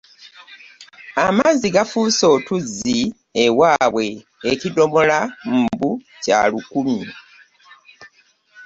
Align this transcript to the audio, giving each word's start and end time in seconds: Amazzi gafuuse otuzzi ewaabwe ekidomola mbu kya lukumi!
Amazzi 1.25 1.67
gafuuse 1.75 2.23
otuzzi 2.35 2.97
ewaabwe 3.45 4.05
ekidomola 4.51 5.19
mbu 5.67 5.91
kya 6.23 6.39
lukumi! 6.51 6.99